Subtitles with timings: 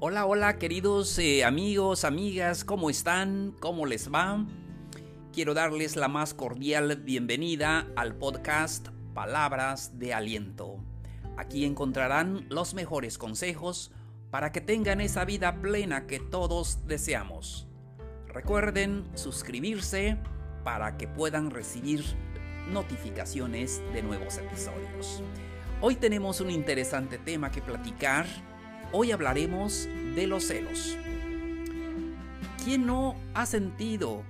[0.00, 3.54] Hola, hola queridos eh, amigos, amigas, ¿cómo están?
[3.60, 4.44] ¿Cómo les va?
[5.32, 10.78] Quiero darles la más cordial bienvenida al podcast Palabras de Aliento.
[11.36, 13.92] Aquí encontrarán los mejores consejos
[14.30, 17.68] para que tengan esa vida plena que todos deseamos.
[18.26, 20.18] Recuerden suscribirse
[20.64, 22.04] para que puedan recibir
[22.68, 25.22] notificaciones de nuevos episodios.
[25.80, 28.26] Hoy tenemos un interesante tema que platicar.
[28.92, 30.96] Hoy hablaremos de los celos.
[32.64, 34.22] ¿Quién no ha sentido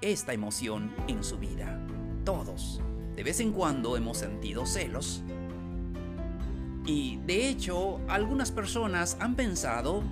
[0.00, 1.78] esta emoción en su vida?
[2.24, 2.80] Todos.
[3.16, 5.22] De vez en cuando hemos sentido celos.
[6.86, 10.02] Y de hecho, algunas personas han pensado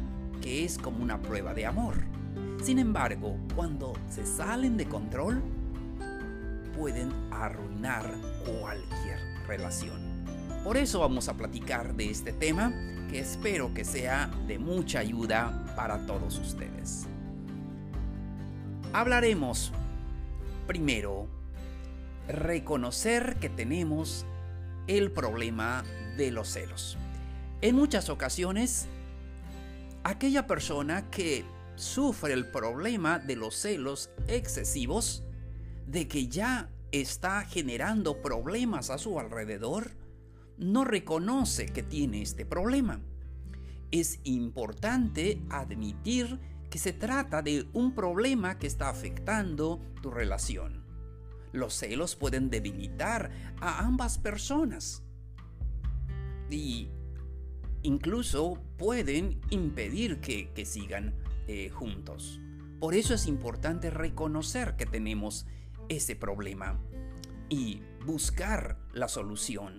[0.41, 2.05] que es como una prueba de amor.
[2.63, 5.43] Sin embargo, cuando se salen de control,
[6.77, 8.15] pueden arruinar
[8.45, 10.12] cualquier relación.
[10.65, 12.73] Por eso vamos a platicar de este tema
[13.11, 17.09] que espero que sea de mucha ayuda para todos ustedes.
[18.93, 19.73] Hablaremos
[20.69, 21.27] primero
[22.29, 24.25] reconocer que tenemos
[24.87, 25.83] el problema
[26.17, 26.97] de los celos.
[27.61, 28.87] En muchas ocasiones,
[30.05, 35.25] aquella persona que sufre el problema de los celos excesivos,
[35.89, 39.91] de que ya está generando problemas a su alrededor,
[40.63, 43.01] no reconoce que tiene este problema.
[43.91, 46.39] Es importante admitir
[46.71, 50.83] que se trata de un problema que está afectando tu relación.
[51.53, 55.03] Los celos pueden debilitar a ambas personas
[56.51, 56.89] y
[57.83, 61.15] incluso pueden impedir que, sigan
[61.47, 62.41] eh, juntos.
[62.81, 65.47] Por eso es importante reconocer que tenemos
[65.89, 66.81] ese problema
[67.49, 69.79] y buscar la solución,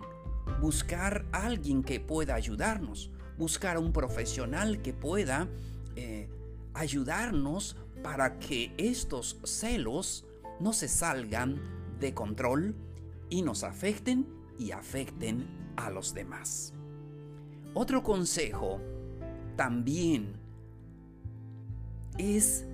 [0.61, 5.47] buscar a alguien que pueda ayudarnos, buscar a un profesional que pueda
[5.95, 6.29] eh,
[6.73, 10.25] ayudarnos para que estos celos
[10.59, 11.59] no se salgan
[11.99, 12.75] de control
[13.29, 14.27] y nos afecten
[14.59, 16.73] y afecten a los demás.
[17.73, 18.79] Otro consejo
[19.55, 20.33] también
[22.17, 22.67] es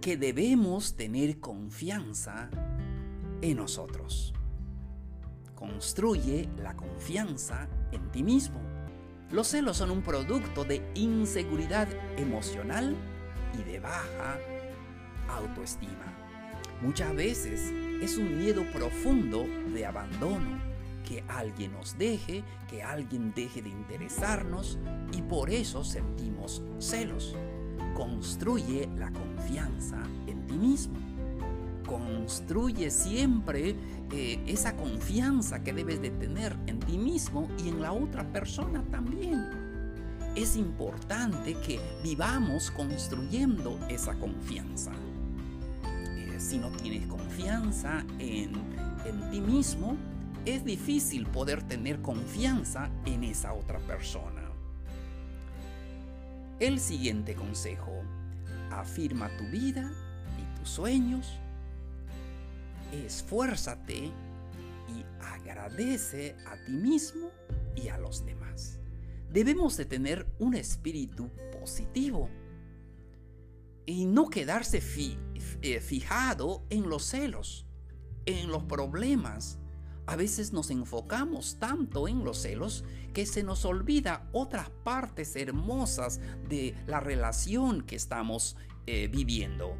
[0.00, 2.50] que debemos tener confianza
[3.40, 4.34] en nosotros.
[5.62, 8.60] Construye la confianza en ti mismo.
[9.30, 11.86] Los celos son un producto de inseguridad
[12.16, 12.96] emocional
[13.56, 14.40] y de baja
[15.28, 16.12] autoestima.
[16.80, 17.72] Muchas veces
[18.02, 20.60] es un miedo profundo de abandono,
[21.08, 24.80] que alguien nos deje, que alguien deje de interesarnos
[25.16, 27.36] y por eso sentimos celos.
[27.94, 31.11] Construye la confianza en ti mismo
[31.92, 33.76] construye siempre
[34.12, 38.82] eh, esa confianza que debes de tener en ti mismo y en la otra persona
[38.90, 39.44] también.
[40.34, 44.92] Es importante que vivamos construyendo esa confianza.
[46.16, 48.52] Eh, si no tienes confianza en,
[49.04, 49.96] en ti mismo,
[50.46, 54.42] es difícil poder tener confianza en esa otra persona.
[56.58, 57.92] El siguiente consejo.
[58.70, 59.92] Afirma tu vida
[60.40, 61.38] y tus sueños
[62.92, 64.12] esfuérzate
[64.88, 67.30] y agradece a ti mismo
[67.74, 68.78] y a los demás.
[69.30, 72.28] Debemos de tener un espíritu positivo
[73.86, 74.82] y no quedarse
[75.62, 77.66] eh, fijado en los celos,
[78.26, 79.58] en los problemas.
[80.06, 86.20] A veces nos enfocamos tanto en los celos que se nos olvida otras partes hermosas
[86.48, 89.76] de la relación que estamos eh, viviendo.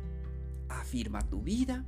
[0.69, 1.85] Afirma tu vida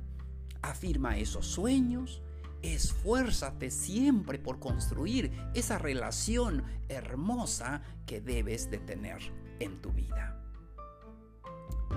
[0.65, 2.23] Afirma esos sueños.
[2.63, 9.19] Esfuérzate siempre por construir esa relación hermosa que debes de tener
[9.59, 10.41] en tu vida.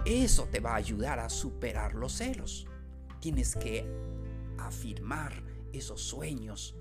[0.04, 2.66] Eso te va a ayudar a superar los celos.
[3.20, 3.86] Tienes que
[4.58, 5.42] afirmar
[5.72, 6.76] esos sueños,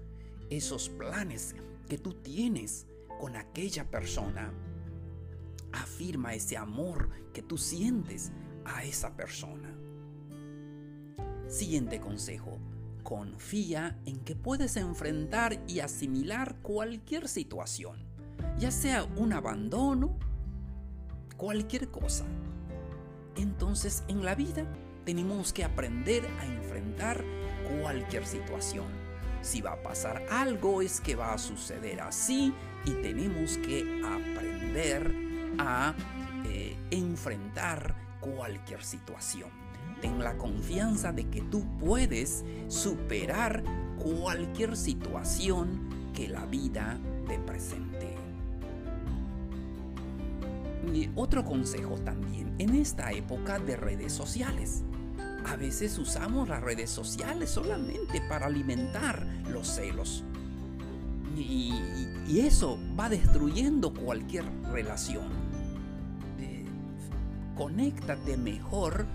[0.50, 1.56] esos planes
[1.88, 2.86] que tú tienes
[3.18, 4.52] con aquella persona.
[5.72, 8.34] Afirma ese amor que tú sientes
[8.66, 9.87] a esa persona.
[11.50, 12.58] Siguiente consejo.
[13.04, 18.00] Confía en que puedes enfrentar y asimilar cualquier situación,
[18.60, 20.18] ya sea un abandono,
[21.38, 22.26] cualquier cosa.
[23.38, 24.66] Entonces en la vida
[25.06, 27.24] tenemos que aprender a enfrentar
[27.82, 28.88] cualquier situación.
[29.42, 32.54] Si va a pasar algo es que va a suceder así
[32.84, 35.16] y tenemos que aprender
[35.60, 35.96] a
[36.46, 39.67] eh, enfrentar cualquier situación.
[40.02, 43.64] Ten la confianza de que tú puedes superar
[43.98, 48.16] cualquier situación que la vida te presente.
[51.16, 54.84] otro consejo también, en esta época de redes sociales.
[55.46, 60.24] A veces usamos las redes sociales solamente para alimentar los celos.
[61.36, 61.74] Y,
[62.40, 65.28] eso va destruyendo cualquier relación.
[66.40, 66.66] Eh,
[67.56, 69.06] conéctate mejor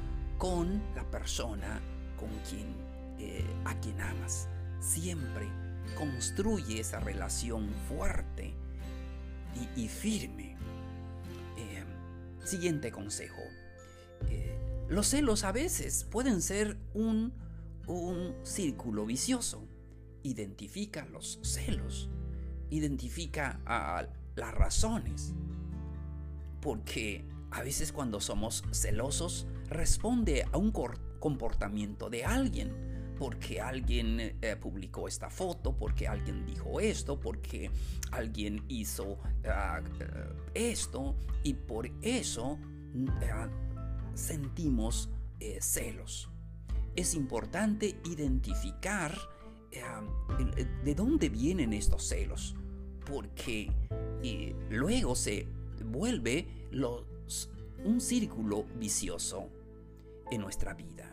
[0.43, 1.81] con la persona
[2.19, 2.67] con quien,
[3.21, 4.49] eh, a quien amas.
[4.81, 5.49] Siempre
[5.97, 8.53] construye esa relación fuerte
[9.77, 10.57] y, firme.
[11.57, 11.85] Eh,
[12.43, 13.41] siguiente consejo.
[14.31, 14.59] Eh,
[14.89, 17.33] los celos a veces pueden ser un,
[17.87, 19.69] un círculo vicioso.
[20.25, 22.11] Identifica los celos.
[22.69, 25.35] Identifica a las razones.
[26.61, 30.73] Porque a veces cuando somos celosos responde a un
[31.21, 37.71] comportamiento de alguien porque alguien eh, publicó esta foto, porque alguien dijo esto, porque
[38.11, 41.15] alguien hizo ah, eh, esto
[41.45, 42.59] y por eso
[43.31, 43.49] ah,
[44.15, 45.09] sentimos
[45.39, 46.31] eh, celos.
[46.97, 49.17] Es importante identificar
[50.85, 52.57] de dónde vienen estos celos,
[53.07, 53.73] porque
[54.69, 55.47] luego se
[55.87, 56.67] vuelve
[57.85, 59.49] un círculo vicioso
[60.31, 61.11] en nuestra vida.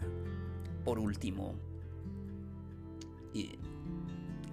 [0.83, 1.55] Por último,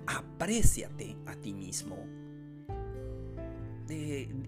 [0.07, 1.97] apréciate a ti mismo.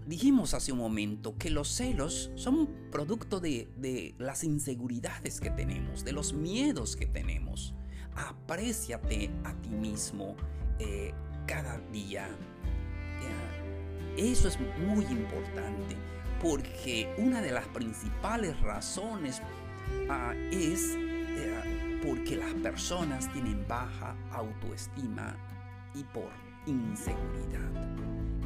[0.07, 6.13] dijimos hace un momento que los celos son producto de, las inseguridades que tenemos, de
[6.13, 7.75] los miedos que tenemos.
[8.15, 10.35] Apréciate a ti mismo
[10.79, 11.13] eh,
[11.47, 12.29] cada día.
[14.17, 15.97] eso es muy importante
[16.43, 19.43] porque una de las principales razones
[20.09, 20.97] ah, es
[22.07, 25.37] porque las personas tienen baja autoestima
[25.95, 26.31] y por
[26.67, 27.71] inseguridad.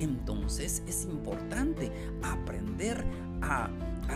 [0.01, 1.93] Entonces es importante
[2.23, 3.05] aprender
[3.43, 3.69] a,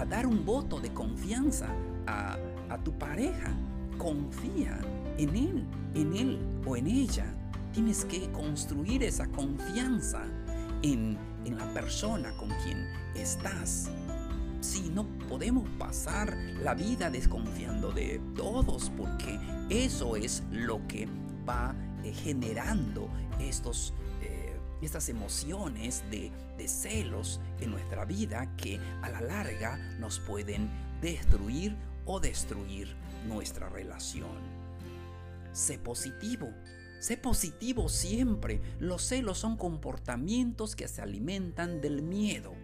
[0.08, 1.68] dar un voto de confianza
[2.06, 2.38] a,
[2.84, 3.54] tu pareja.
[3.98, 4.78] Confía
[5.16, 7.26] en él, en él o en ella.
[7.72, 10.24] Tienes que construir esa confianza
[10.82, 13.90] en, en la persona con quien estás
[14.60, 19.38] si no podemos pasar la vida desconfiando de todos, porque
[19.68, 21.08] eso es lo que
[21.48, 23.08] va eh, generando
[23.38, 30.18] estos, eh, estas emociones de, de celos en nuestra vida que a la larga nos
[30.18, 30.68] pueden
[31.00, 32.96] destruir o destruir
[33.28, 34.40] nuestra relación.
[35.52, 36.52] Sé positivo.
[36.98, 38.60] Sé positivo siempre.
[38.78, 42.54] Los celos son comportamientos que se alimentan del miedo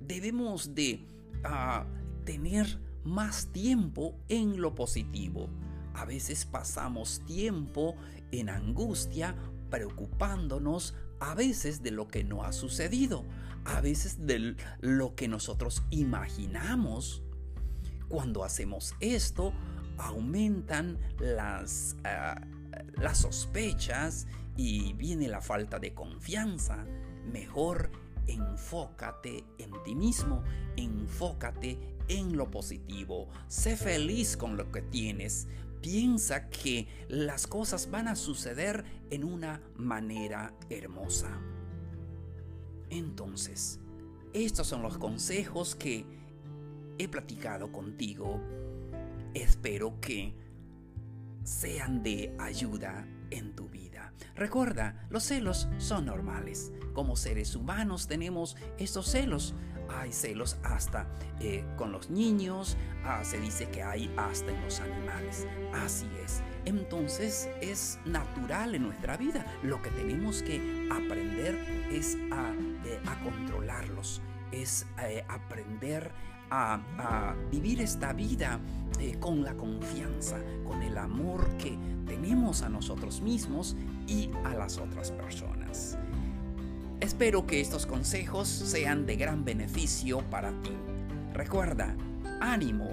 [0.00, 1.06] debemos de
[1.44, 1.86] ah,
[2.24, 2.66] tener
[3.04, 5.48] más tiempo en lo positivo.
[5.94, 7.96] A veces pasamos tiempo
[8.32, 9.36] en angustia,
[9.70, 13.24] preocupándonos a veces de lo que no ha sucedido,
[13.64, 17.22] a veces de lo que nosotros imaginamos.
[18.08, 19.52] Cuando hacemos esto,
[19.98, 22.40] aumentan las, ah,
[22.96, 26.84] las sospechas y viene la falta de confianza.
[27.32, 27.90] Mejor
[28.26, 30.42] enfócate en ti mismo,
[30.76, 31.78] enfócate
[32.08, 35.48] en lo positivo, sé feliz con lo que tienes,
[35.80, 41.40] piensa que las cosas van a suceder en una manera hermosa.
[42.90, 43.78] Entonces,
[44.32, 46.04] estos son los consejos que
[46.98, 48.40] he platicado contigo.
[49.34, 50.34] Espero que
[51.44, 54.12] sean de ayuda en tu vida.
[54.34, 56.72] Recuerda, los celos son normales.
[56.94, 59.54] Como seres humanos tenemos estos celos.
[59.88, 61.08] Hay celos hasta
[61.40, 65.46] eh, con los niños, ah, se dice que hay hasta en los animales.
[65.74, 66.42] Así es.
[66.64, 69.44] Entonces es natural en nuestra vida.
[69.62, 71.56] Lo que tenemos que aprender
[71.90, 72.52] es a,
[72.84, 76.12] eh, controlarlos, es eh, aprender
[76.50, 78.60] a, vivir esta vida
[78.98, 83.76] eh, con la confianza, con el amor que tenemos a nosotros mismos
[84.06, 85.96] y a las otras personas.
[87.00, 90.72] Espero que estos consejos sean de gran beneficio para ti.
[91.32, 91.94] Recuerda,
[92.40, 92.90] ánimo,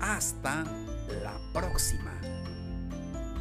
[0.00, 0.64] hasta
[1.22, 2.20] la próxima.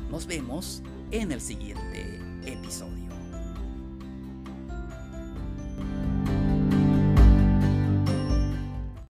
[0.09, 2.98] Nos vemos en el siguiente episodio.